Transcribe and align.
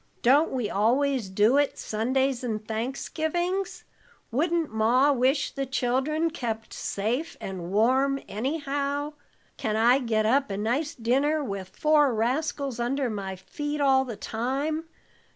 "Don't 0.23 0.49
we 0.51 0.67
always 0.67 1.29
do 1.29 1.57
it 1.57 1.77
Sundays 1.77 2.43
and 2.43 2.67
Thanksgivings? 2.67 3.83
Wouldn't 4.31 4.73
Ma 4.73 5.11
wish 5.11 5.51
the 5.51 5.67
children 5.67 6.31
kept 6.31 6.73
safe 6.73 7.37
and 7.39 7.71
warm 7.71 8.19
anyhow? 8.27 9.13
Can 9.57 9.75
I 9.75 9.99
get 9.99 10.25
up 10.25 10.49
a 10.49 10.57
nice 10.57 10.95
dinner 10.95 11.43
with 11.43 11.75
four 11.77 12.15
rascals 12.15 12.79
under 12.79 13.11
my 13.11 13.35
feet 13.35 13.79
all 13.79 14.03
the 14.03 14.17
time? 14.17 14.85